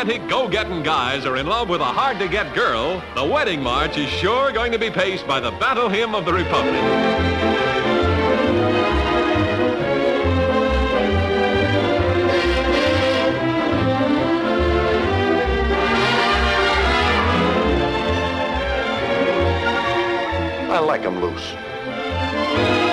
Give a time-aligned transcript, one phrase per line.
[0.00, 4.50] Romantic go-getting guys are in love with a hard-to-get girl, the wedding march is sure
[4.50, 6.74] going to be paced by the battle hymn of the Republic.
[20.70, 22.89] I like 'em loose.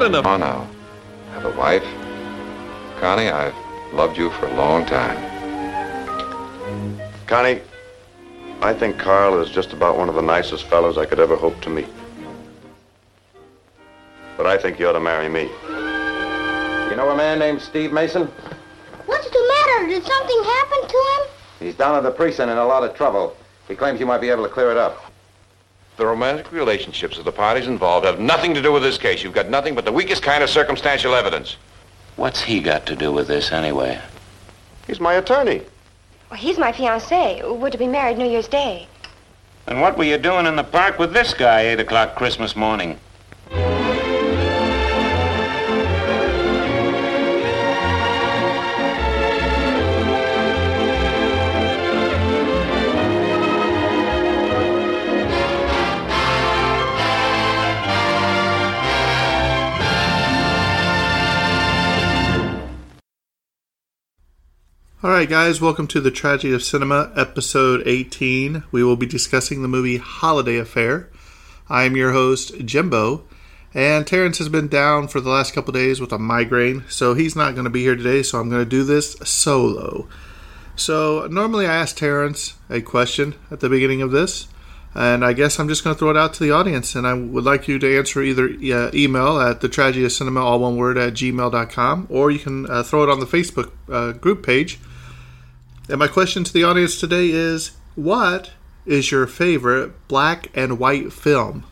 [0.00, 0.26] And what an...
[0.26, 0.68] Oh, now.
[1.32, 1.82] Have a wife?
[3.00, 3.54] Connie, I've
[3.92, 5.16] loved you for a long time.
[7.26, 7.60] Connie,
[8.60, 11.60] I think Carl is just about one of the nicest fellows I could ever hope
[11.62, 11.88] to meet.
[14.36, 15.50] But I think you ought to marry me.
[16.90, 18.30] You know a man named Steve Mason?
[19.06, 19.88] What's the matter?
[19.88, 21.28] Did something happen to him?
[21.58, 23.36] He's down at the precinct in a lot of trouble.
[23.66, 25.07] He claims you might be able to clear it up.
[25.98, 29.24] The romantic relationships of the parties involved have nothing to do with this case.
[29.24, 31.56] You've got nothing but the weakest kind of circumstantial evidence.
[32.14, 34.00] What's he got to do with this anyway?
[34.86, 35.62] He's my attorney.
[36.30, 37.42] Well, he's my fiancé.
[37.58, 38.86] We're to be married New Year's Day.
[39.66, 43.00] And what were you doing in the park with this guy 8 o'clock Christmas morning?
[65.08, 68.64] All right, guys, welcome to the Tragedy of Cinema, episode 18.
[68.70, 71.08] We will be discussing the movie Holiday Affair.
[71.66, 73.24] I am your host, Jimbo,
[73.72, 77.34] and Terrence has been down for the last couple days with a migraine, so he's
[77.34, 80.06] not going to be here today, so I'm going to do this solo.
[80.76, 84.46] So, normally I ask Terrence a question at the beginning of this,
[84.94, 87.14] and I guess I'm just going to throw it out to the audience, and I
[87.14, 90.76] would like you to answer either uh, email at the tragedy of cinema, all one
[90.76, 94.78] word, at gmail.com, or you can uh, throw it on the Facebook uh, group page.
[95.88, 98.50] And my question to the audience today is what
[98.84, 101.64] is your favorite black and white film?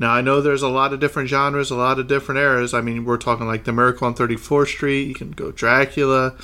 [0.00, 2.74] Now, I know there's a lot of different genres, a lot of different eras.
[2.74, 6.34] I mean, we're talking like The Miracle on 34th Street, you can go Dracula,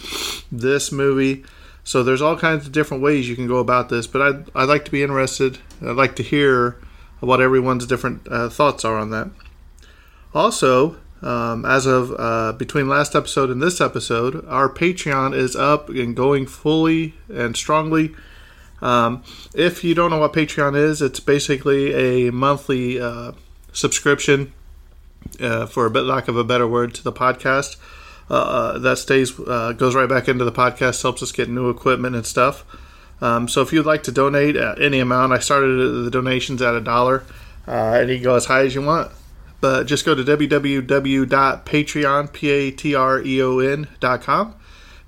[0.53, 1.45] this movie.
[1.83, 4.69] So there's all kinds of different ways you can go about this, but I'd, I'd
[4.69, 5.59] like to be interested.
[5.83, 6.77] I'd like to hear
[7.21, 9.31] what everyone's different uh, thoughts are on that.
[10.35, 15.89] Also, um, as of uh, between last episode and this episode, our Patreon is up
[15.89, 18.15] and going fully and strongly.
[18.83, 19.23] Um,
[19.55, 23.33] if you don't know what Patreon is, it's basically a monthly uh,
[23.73, 24.53] subscription,
[25.41, 27.77] uh, for a bit lack of a better word, to the podcast.
[28.29, 32.17] Uh, that stays uh, goes right back into the podcast, helps us get new equipment
[32.17, 32.65] and stuff.
[33.21, 36.75] Um, so if you'd like to donate at any amount, I started the donations at
[36.75, 37.25] a dollar,
[37.67, 39.11] uh, and you can go as high as you want.
[39.61, 44.55] But just go to www.patreon, P-A-T-R-E-O-N.com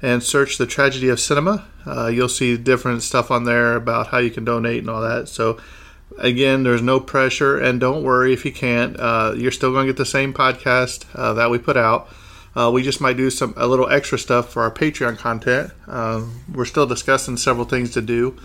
[0.01, 1.67] and search the tragedy of cinema.
[1.85, 5.29] Uh, you'll see different stuff on there about how you can donate and all that.
[5.29, 5.59] So
[6.19, 8.99] again, there's no pressure, and don't worry if you can't.
[8.99, 12.09] Uh, you're still going to get the same podcast uh, that we put out.
[12.55, 15.73] Uh, we just might do some a little extra stuff for our Patreon content.
[15.87, 18.37] Uh, we're still discussing several things to do.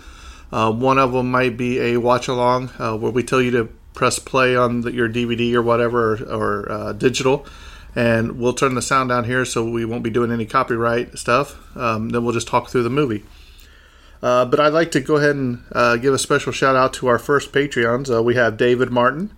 [0.52, 3.68] Uh, one of them might be a watch along uh, where we tell you to
[3.94, 7.46] press play on the, your DVD or whatever or, or uh, digital,
[7.94, 11.56] and we'll turn the sound down here so we won't be doing any copyright stuff.
[11.76, 13.24] Um, then we'll just talk through the movie.
[14.22, 17.08] Uh, but I'd like to go ahead and uh, give a special shout out to
[17.08, 18.14] our first Patreons.
[18.14, 19.30] Uh, we have David Martin,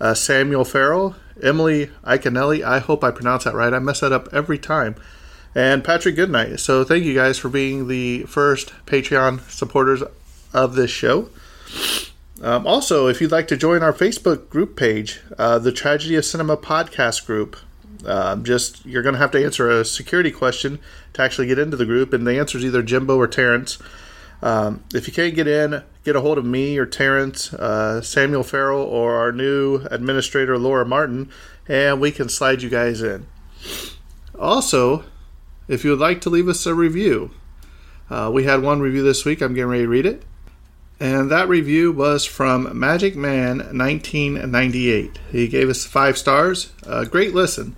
[0.00, 2.62] uh, Samuel Farrell, Emily Iconelli.
[2.62, 3.72] I hope I pronounce that right.
[3.72, 4.96] I mess that up every time.
[5.54, 6.58] And Patrick Goodnight.
[6.60, 10.02] So thank you guys for being the first Patreon supporters
[10.52, 11.28] of this show.
[12.42, 16.24] Um, also, if you'd like to join our Facebook group page, uh, the Tragedy of
[16.24, 17.56] Cinema podcast group,
[18.04, 20.80] um, just you're going to have to answer a security question
[21.12, 23.78] to actually get into the group, and the answer is either Jimbo or Terrence.
[24.42, 28.42] Um, if you can't get in, get a hold of me or Terrence, uh, Samuel
[28.42, 31.30] Farrell, or our new administrator, Laura Martin,
[31.68, 33.28] and we can slide you guys in.
[34.36, 35.04] Also,
[35.68, 37.30] if you would like to leave us a review,
[38.10, 39.40] uh, we had one review this week.
[39.40, 40.24] I'm getting ready to read it.
[41.02, 45.18] And that review was from Magic Man 1998.
[45.32, 46.70] He gave us five stars.
[46.86, 47.74] Uh, great listen.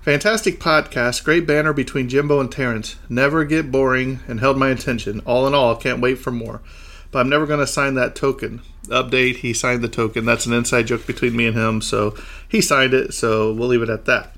[0.00, 2.96] Fantastic podcast, great banner between Jimbo and Terrence.
[3.06, 5.20] Never get boring and held my attention.
[5.26, 6.62] All in all, can't wait for more.
[7.10, 8.62] But I'm never going to sign that token.
[8.86, 10.24] Update, he signed the token.
[10.24, 11.82] That's an inside joke between me and him.
[11.82, 12.16] So
[12.48, 14.34] he signed it, so we'll leave it at that.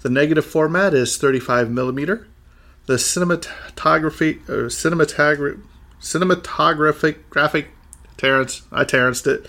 [0.00, 2.26] The negative format is 35 millimeter.
[2.86, 5.62] The cinematography or cinematographic
[6.00, 7.68] cinematographic graphic
[8.16, 9.46] Terrence I Terrenced it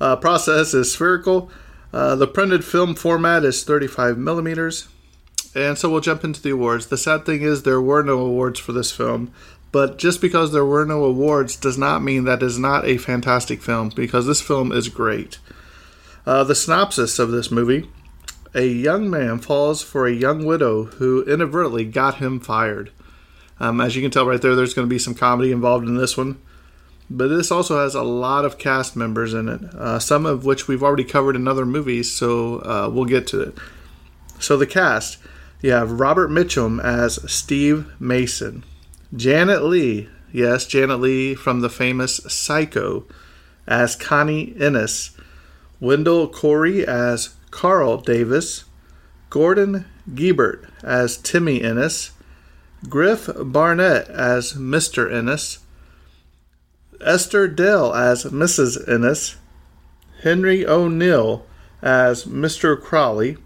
[0.00, 1.50] uh, process is spherical.
[1.92, 4.88] Uh, the printed film format is 35 millimeters.
[5.54, 6.86] And so we'll jump into the awards.
[6.86, 9.32] The sad thing is there were no awards for this film,
[9.70, 13.62] but just because there were no awards does not mean that is not a fantastic
[13.62, 15.38] film because this film is great.
[16.24, 17.88] Uh, the synopsis of this movie
[18.54, 22.90] a young man falls for a young widow who inadvertently got him fired.
[23.58, 25.96] Um, as you can tell right there, there's going to be some comedy involved in
[25.96, 26.40] this one.
[27.08, 30.66] But this also has a lot of cast members in it, uh, some of which
[30.66, 33.58] we've already covered in other movies, so uh, we'll get to it.
[34.38, 35.18] So, the cast
[35.60, 38.64] you have Robert Mitchum as Steve Mason,
[39.14, 43.04] Janet Leigh, yes, Janet Leigh from the famous Psycho,
[43.66, 45.16] as Connie Ennis,
[45.78, 48.64] Wendell Corey as Carl Davis,
[49.30, 52.10] Gordon Gebert as Timmy Ennis,
[52.88, 55.12] Griff Barnett as Mr.
[55.12, 55.60] Ennis,
[57.00, 58.88] Esther Dell as Mrs.
[58.88, 59.36] Ennis,
[60.22, 61.46] Henry O'Neill
[61.80, 62.80] as Mr.
[62.80, 63.36] Crowley,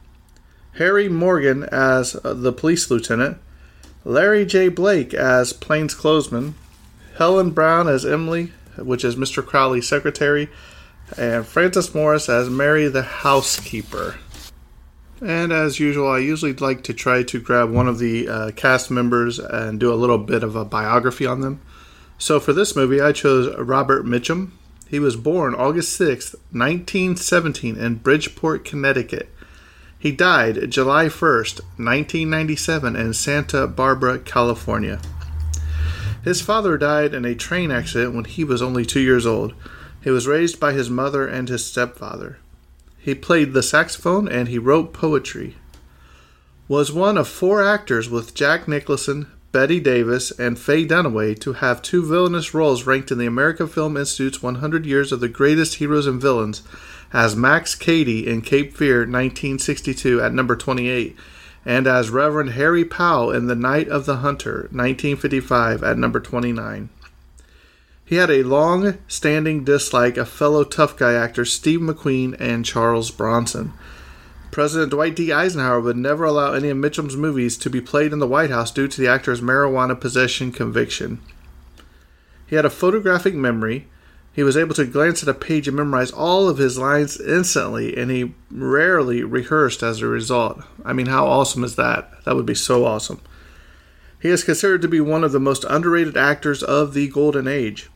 [0.75, 3.39] Harry Morgan as the police lieutenant,
[4.05, 4.69] Larry J.
[4.69, 6.55] Blake as plainclothesman,
[7.19, 9.45] Helen Brown as Emily, which is Mr.
[9.45, 10.49] Crowley's secretary,
[11.17, 14.17] and Frances Morris as Mary the housekeeper.
[15.23, 18.91] And as usual, I usually like to try to grab one of the uh, cast
[18.91, 21.61] members and do a little bit of a biography on them.
[22.19, 24.51] So for this movie, I chose Robert Mitchum.
[24.89, 29.31] He was born August 6th, 1917, in Bridgeport, Connecticut.
[29.99, 35.01] He died July 1st, 1997, in Santa Barbara, California.
[36.23, 39.55] His father died in a train accident when he was only two years old.
[40.07, 42.39] He was raised by his mother and his stepfather.
[42.97, 45.57] He played the saxophone and he wrote poetry.
[46.69, 51.83] was one of four actors with Jack Nicholson, Bette Davis, and Faye Dunaway to have
[51.83, 56.07] two villainous roles ranked in the American Film Institute's 100 Years of the Greatest Heroes
[56.07, 56.63] and Villains
[57.13, 61.17] as Max Cady in Cape Fear 1962 at number 28
[61.65, 66.91] and as Reverend Harry Powell in The Night of the Hunter 1955 at number 29.
[68.09, 73.11] He had a long standing dislike of fellow tough guy actors Steve McQueen and Charles
[73.11, 73.73] Bronson.
[74.53, 75.33] President Dwight D.
[75.33, 78.71] Eisenhower would never allow any of Mitchum's movies to be played in the White House
[78.71, 81.21] due to the actor's marijuana possession conviction.
[82.47, 83.89] He had a photographic memory.
[84.33, 87.97] He was able to glance at a page and memorize all of his lines instantly,
[87.97, 90.63] and he rarely rehearsed as a result.
[90.85, 92.25] I mean, how awesome is that?
[92.25, 93.21] That would be so awesome.
[94.23, 97.91] He is considered to be one of the most underrated actors of the Golden Age.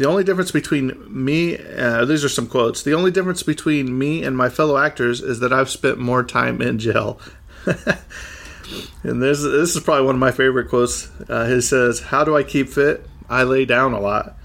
[0.00, 2.82] The only difference between me, uh, these are some quotes.
[2.82, 6.62] The only difference between me and my fellow actors is that I've spent more time
[6.62, 7.20] in jail.
[7.66, 11.10] and this, this is probably one of my favorite quotes.
[11.28, 13.06] Uh, he says, How do I keep fit?
[13.28, 14.38] I lay down a lot.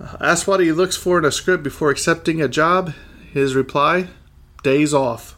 [0.00, 2.94] Uh, asked what he looks for in a script before accepting a job,
[3.34, 4.08] his reply,
[4.62, 5.36] days off.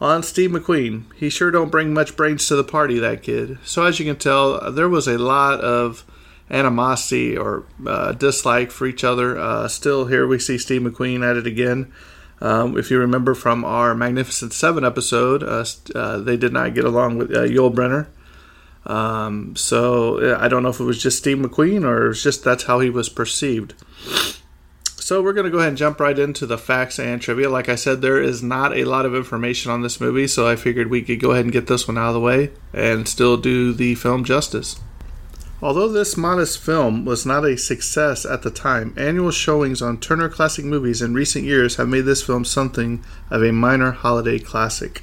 [0.00, 3.58] On Steve McQueen, he sure don't bring much brains to the party, that kid.
[3.62, 6.06] So as you can tell, there was a lot of
[6.50, 9.38] animosity or uh, dislike for each other.
[9.38, 11.92] Uh, still, here we see Steve McQueen at it again.
[12.40, 15.64] Um, if you remember from our Magnificent Seven episode, uh,
[15.94, 18.08] uh they did not get along with uh, Yul Brynner.
[18.86, 22.42] Um, so I don't know if it was just Steve McQueen or it was just
[22.42, 23.74] that's how he was perceived.
[25.10, 27.50] So we're going to go ahead and jump right into the facts and trivia.
[27.50, 30.54] Like I said, there is not a lot of information on this movie, so I
[30.54, 33.36] figured we could go ahead and get this one out of the way and still
[33.36, 34.80] do the film justice.
[35.62, 40.30] Although this modest film was not a success at the time, annual showings on Turner
[40.30, 45.02] Classic Movies in recent years have made this film something of a minor holiday classic.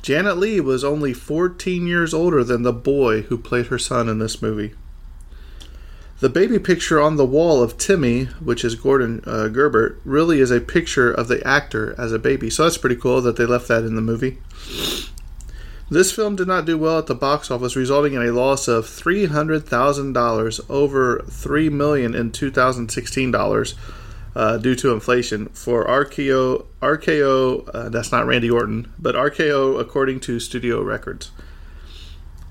[0.00, 4.20] Janet Leigh was only 14 years older than the boy who played her son in
[4.20, 4.72] this movie.
[6.20, 10.52] The baby picture on the wall of Timmy, which is Gordon uh, Gerbert, really is
[10.52, 12.48] a picture of the actor as a baby.
[12.48, 14.38] So that's pretty cool that they left that in the movie.
[15.88, 18.88] This film did not do well at the box office, resulting in a loss of
[18.88, 23.76] three hundred thousand dollars, over three million in 2016 dollars,
[24.34, 25.46] uh, due to inflation.
[25.50, 31.30] For RKO, RKO, uh, that's not Randy Orton, but RKO, according to Studio Records.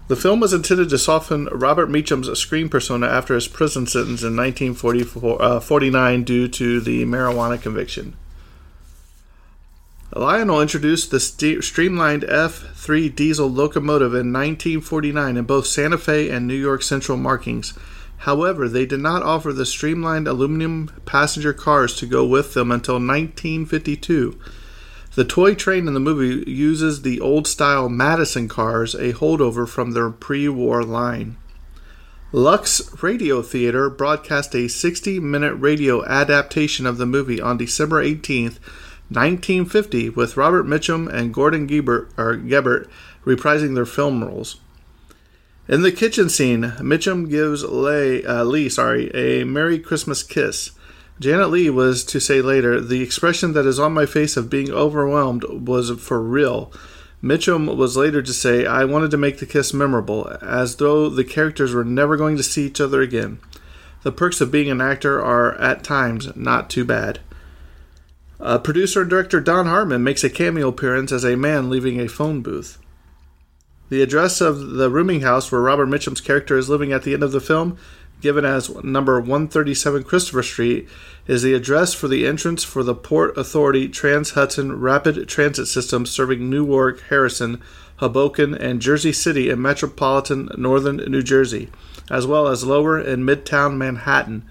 [0.07, 4.37] The film was intended to soften Robert Mitchum's screen persona after his prison sentence in
[4.37, 8.15] 1949 uh, due to the marijuana conviction.
[10.17, 16.47] Lionel introduced the st- streamlined F3 diesel locomotive in 1949 in both Santa Fe and
[16.47, 17.73] New York Central markings.
[18.19, 22.95] However, they did not offer the streamlined aluminum passenger cars to go with them until
[22.95, 24.39] 1952.
[25.15, 29.91] The toy train in the movie uses the old style Madison cars, a holdover from
[29.91, 31.35] their pre war line.
[32.31, 38.59] Lux Radio Theater broadcast a 60 minute radio adaptation of the movie on December 18th
[39.09, 42.89] 1950 with Robert Mitchum and Gordon Gebert, Gebert
[43.25, 44.59] reprising their film roles.
[45.67, 50.71] In the kitchen scene, Mitchum gives Leigh, uh, Leigh sorry, a Merry Christmas kiss.
[51.19, 54.71] Janet Leigh was to say later, the expression that is on my face of being
[54.71, 56.71] overwhelmed was for real.
[57.23, 61.23] Mitchum was later to say, I wanted to make the kiss memorable, as though the
[61.23, 63.39] characters were never going to see each other again.
[64.03, 67.21] The perks of being an actor are, at times, not too bad.
[68.39, 72.07] Uh, producer and director Don Hartman makes a cameo appearance as a man leaving a
[72.07, 72.77] phone booth.
[73.89, 77.23] The address of the rooming house where Robert Mitchum's character is living at the end
[77.23, 77.77] of the film,
[78.21, 80.89] given as number 137 Christopher Street,
[81.27, 86.05] is the address for the entrance for the Port Authority Trans Hudson Rapid Transit System
[86.05, 87.61] serving Newark, Harrison,
[87.97, 91.69] Hoboken, and Jersey City in metropolitan northern New Jersey,
[92.09, 94.43] as well as lower and midtown Manhattan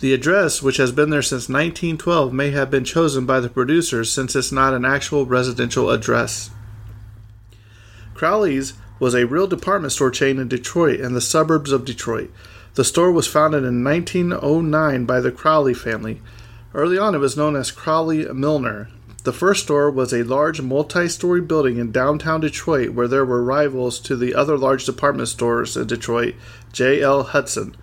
[0.00, 4.10] the address, which has been there since 1912, may have been chosen by the producers
[4.10, 6.50] since it's not an actual residential address.
[8.12, 12.30] Crowley's was a real department store chain in Detroit and the suburbs of Detroit.
[12.74, 16.20] The store was founded in 1909 by the Crowley family.
[16.74, 18.88] Early on, it was known as Crowley Milner.
[19.22, 23.42] The first store was a large multi story building in downtown Detroit where there were
[23.42, 26.34] rivals to the other large department stores in Detroit,
[26.72, 27.22] J.L.
[27.22, 27.76] Hudson.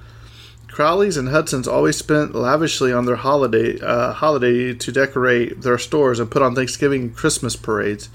[0.72, 6.20] Crowleys and Hudsons always spent lavishly on their holiday uh, holiday to decorate their stores
[6.20, 8.10] and put on Thanksgiving and Christmas parades.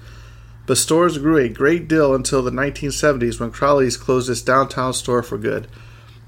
[0.65, 5.23] But stores grew a great deal until the 1970s when Crowley's closed its downtown store
[5.23, 5.69] for good.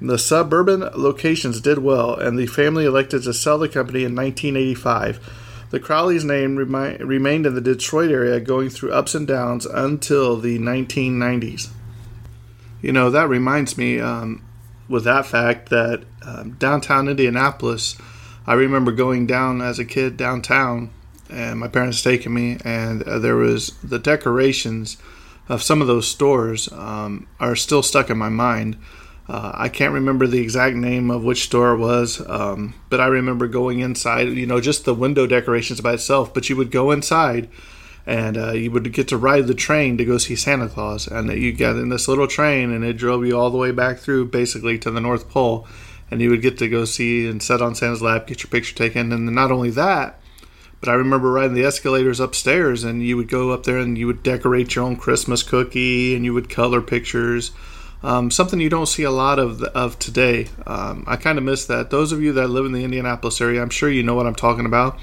[0.00, 5.66] The suburban locations did well, and the family elected to sell the company in 1985.
[5.70, 10.36] The Crowley's name remi- remained in the Detroit area, going through ups and downs until
[10.36, 11.70] the 1990s.
[12.80, 14.42] You know, that reminds me, um,
[14.88, 17.96] with that fact, that um, downtown Indianapolis,
[18.46, 20.90] I remember going down as a kid downtown,
[21.30, 24.96] and my parents taking me, and uh, there was the decorations
[25.48, 28.76] of some of those stores um, are still stuck in my mind.
[29.28, 33.06] Uh, I can't remember the exact name of which store it was, um, but I
[33.06, 36.32] remember going inside, you know, just the window decorations by itself.
[36.32, 37.50] But you would go inside
[38.08, 41.06] and uh, you would get to ride the train to go see Santa Claus.
[41.06, 43.98] And you got in this little train and it drove you all the way back
[43.98, 45.68] through basically to the North Pole.
[46.10, 48.74] And you would get to go see and sit on Santa's lap, get your picture
[48.74, 49.12] taken.
[49.12, 50.18] And not only that,
[50.80, 54.06] but I remember riding the escalators upstairs and you would go up there and you
[54.06, 57.50] would decorate your own Christmas cookie and you would color pictures.
[58.02, 60.48] Um, something you don't see a lot of of today.
[60.66, 61.90] Um, I kind of miss that.
[61.90, 64.34] Those of you that live in the Indianapolis area, I'm sure you know what I'm
[64.34, 64.98] talking about.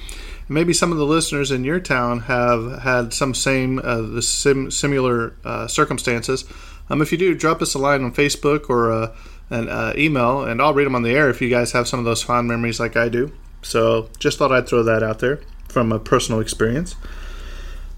[0.48, 4.70] Maybe some of the listeners in your town have had some same uh, the sim-
[4.70, 6.46] similar uh, circumstances.
[6.90, 9.16] Um, if you do, drop us a line on Facebook or uh,
[9.50, 12.00] an uh, email, and I'll read them on the air if you guys have some
[12.00, 13.32] of those fond memories like I do.
[13.64, 16.96] So just thought I'd throw that out there from a personal experience.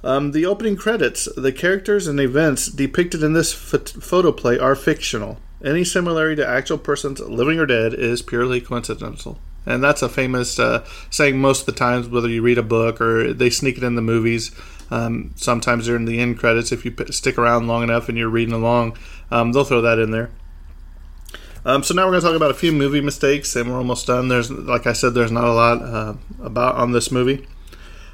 [0.04, 5.38] Um, the opening credits, the characters and events depicted in this photo play are fictional.
[5.64, 9.38] Any similarity to actual persons, living or dead, is purely coincidental.
[9.68, 13.02] And that's a famous uh, saying most of the times, whether you read a book
[13.02, 14.52] or they sneak it in the movies.
[14.90, 16.72] Um, sometimes they're in the end credits.
[16.72, 18.98] If you stick around long enough and you're reading along,
[19.30, 20.32] um, they'll throw that in there.
[21.66, 24.08] Um, so now we're going to talk about a few movie mistakes, and we're almost
[24.08, 24.30] done.
[24.30, 27.46] There's, like I said, there's not a lot uh, about on this movie.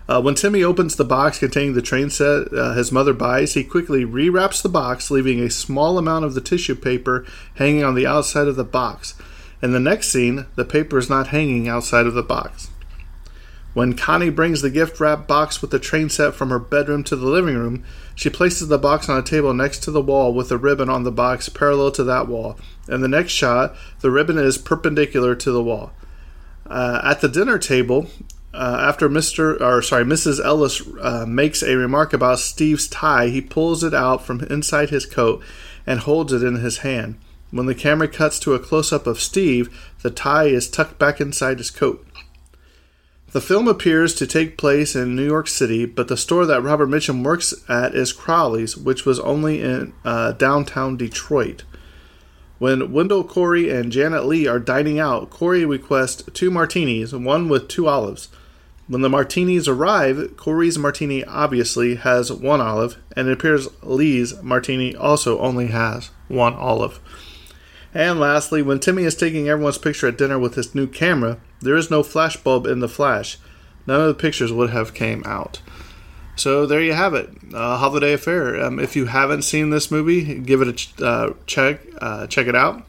[0.09, 3.63] Uh, when Timmy opens the box containing the train set uh, his mother buys, he
[3.63, 8.07] quickly rewraps the box, leaving a small amount of the tissue paper hanging on the
[8.07, 9.13] outside of the box.
[9.63, 12.69] In the next scene, the paper is not hanging outside of the box.
[13.73, 17.15] When Connie brings the gift wrap box with the train set from her bedroom to
[17.15, 20.49] the living room, she places the box on a table next to the wall with
[20.49, 22.59] the ribbon on the box parallel to that wall.
[22.89, 25.93] In the next shot, the ribbon is perpendicular to the wall.
[26.67, 28.07] Uh, at the dinner table,
[28.53, 29.59] uh, after Mr.
[29.61, 30.43] or sorry, Mrs.
[30.43, 35.05] Ellis uh, makes a remark about Steve's tie, he pulls it out from inside his
[35.05, 35.41] coat
[35.87, 37.17] and holds it in his hand.
[37.53, 39.69] When the camera cuts to a close up of Steve,
[40.01, 42.03] the tie is tucked back inside his coat.
[43.31, 46.89] The film appears to take place in New York City, but the store that Robert
[46.89, 51.63] Mitchum works at is Crowley's, which was only in uh, downtown Detroit.
[52.57, 57.67] When Wendell Corey and Janet Leigh are dining out, Corey requests two martinis, one with
[57.67, 58.29] two olives.
[58.87, 64.95] When the martinis arrive, Corey's martini obviously has one olive, and it appears Leigh's martini
[64.95, 66.99] also only has one olive.
[67.93, 71.75] And lastly, when Timmy is taking everyone's picture at dinner with his new camera, there
[71.75, 73.37] is no flash bulb in the flash.
[73.85, 75.61] None of the pictures would have came out.
[76.35, 78.59] So there you have it, Holiday Affair.
[78.59, 81.81] Um, if you haven't seen this movie, give it a ch- uh, check.
[82.01, 82.83] Uh, check it out.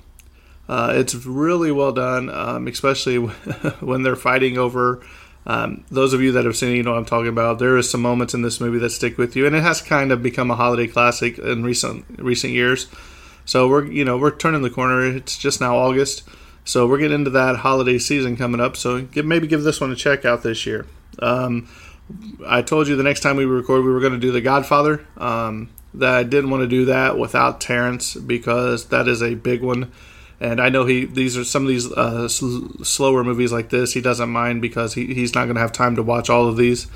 [0.67, 3.17] Uh, it's really well done, um, especially
[3.81, 5.05] when they're fighting over
[5.47, 7.59] um, those of you that have seen it, you know what I'm talking about.
[7.59, 10.11] There is some moments in this movie that stick with you, and it has kind
[10.11, 12.87] of become a holiday classic in recent recent years.
[13.45, 15.05] So we're you know we're turning the corner.
[15.05, 16.23] It's just now August,
[16.65, 18.77] so we're getting into that holiday season coming up.
[18.77, 20.87] So give, maybe give this one a check out this year.
[21.19, 21.69] Um,
[22.47, 25.07] I told you the next time we record we were going to do The Godfather.
[25.17, 29.63] Um, that I didn't want to do that without Terrence because that is a big
[29.63, 29.93] one
[30.41, 33.93] and I know he these are some of these uh, sl- slower movies like this.
[33.93, 36.57] He doesn't mind because he, he's not going to have time to watch all of
[36.57, 36.87] these.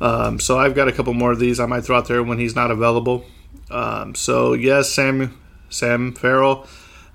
[0.00, 2.38] Um, so I've got a couple more of these I might throw out there when
[2.38, 3.24] he's not available.
[3.70, 5.38] Um, so yes, Sam
[5.72, 6.66] Sam Farrell,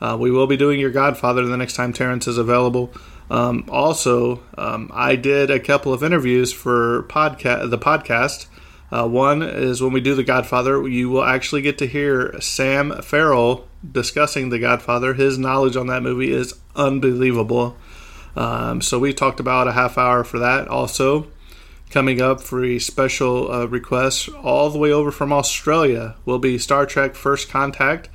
[0.02, 2.92] uh, we will be doing your Godfather the next time Terrence is available.
[3.30, 8.48] Um, also, um, I did a couple of interviews for podcast the podcast.
[8.90, 13.02] Uh, one is when we do The Godfather, you will actually get to hear Sam
[13.02, 15.14] Farrell discussing The Godfather.
[15.14, 17.76] His knowledge on that movie is unbelievable.
[18.36, 20.70] Um, so we talked about a half hour for that.
[20.70, 21.28] Also,
[21.90, 26.58] coming up for a special uh, request all the way over from Australia will be
[26.58, 28.10] Star Trek First Contact.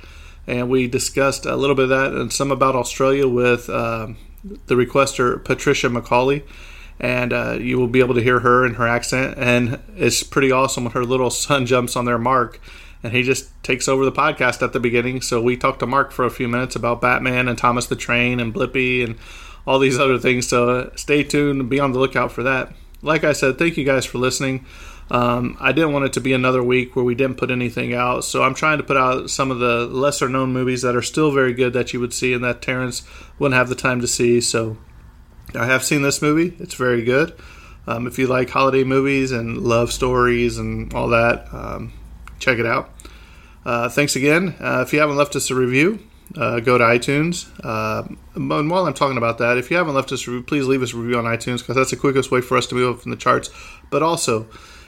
[0.45, 4.07] And we discussed a little bit of that and some about Australia with uh,
[4.43, 6.43] the requester Patricia McCauley
[6.99, 9.37] and uh, you will be able to hear her and her accent.
[9.37, 12.59] And it's pretty awesome when her little son jumps on their Mark,
[13.03, 15.21] and he just takes over the podcast at the beginning.
[15.21, 18.39] So we talked to Mark for a few minutes about Batman and Thomas the Train
[18.39, 19.17] and Blippi and
[19.67, 20.47] all these other things.
[20.47, 22.73] So uh, stay tuned and be on the lookout for that.
[23.01, 24.65] Like I said, thank you guys for listening.
[25.11, 28.23] Um, I didn't want it to be another week where we didn't put anything out,
[28.23, 31.31] so I'm trying to put out some of the lesser known movies that are still
[31.31, 33.03] very good that you would see and that Terrence
[33.37, 34.41] wouldn't have the time to see.
[34.41, 34.77] So
[35.55, 36.55] I have seen this movie.
[36.59, 37.35] It's very good.
[37.85, 41.93] Um, if you like holiday movies and love stories and all that, um,
[42.39, 42.89] check it out.
[43.65, 44.55] Uh, thanks again.
[44.59, 45.99] Uh, if you haven't left us a review,
[46.35, 47.49] uh, go to iTunes.
[47.63, 50.65] Uh, and while I'm talking about that, if you haven't left us a review, please
[50.65, 52.97] leave us a review on iTunes because that's the quickest way for us to move
[52.97, 53.49] up in the charts.
[53.89, 54.47] But also,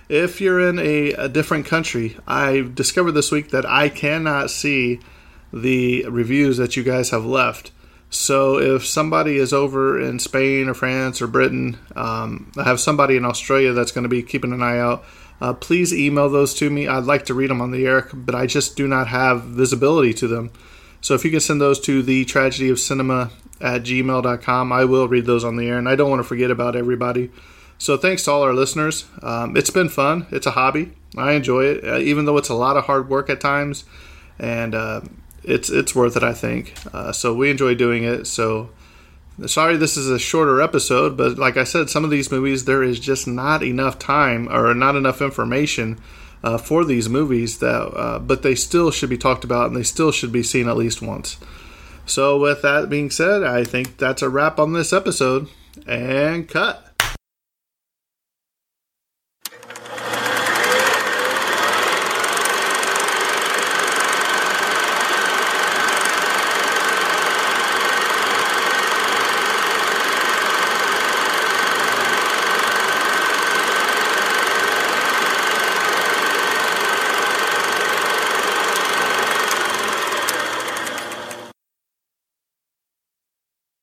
[0.09, 4.99] if you're in a, a different country, I discovered this week that I cannot see
[5.51, 7.71] the reviews that you guys have left.
[8.09, 13.17] So if somebody is over in Spain or France or Britain, um, I have somebody
[13.17, 15.03] in Australia that's going to be keeping an eye out.
[15.41, 16.87] Uh, please email those to me.
[16.87, 20.13] I'd like to read them on the air, but I just do not have visibility
[20.15, 20.51] to them.
[21.01, 25.07] So if you can send those to the tragedy of cinema at gmail.com, I will
[25.07, 25.77] read those on the air.
[25.77, 27.31] And I don't want to forget about everybody.
[27.77, 29.05] So thanks to all our listeners.
[29.21, 30.27] Um, it's been fun.
[30.31, 30.93] It's a hobby.
[31.17, 33.85] I enjoy it, uh, even though it's a lot of hard work at times.
[34.39, 35.01] And uh,
[35.43, 36.73] it's it's worth it, I think.
[36.93, 38.25] Uh, so we enjoy doing it.
[38.27, 38.69] So
[39.45, 42.83] sorry this is a shorter episode, but like I said, some of these movies there
[42.83, 45.99] is just not enough time or not enough information
[46.43, 49.83] uh, for these movies that, uh, but they still should be talked about and they
[49.83, 51.37] still should be seen at least once.
[52.05, 55.49] So with that being said, I think that's a wrap on this episode
[55.87, 56.84] and cut.